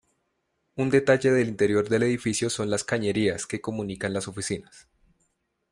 [0.77, 4.87] Un detalle del interior del edificio son la cañerías que comunican las oficinas.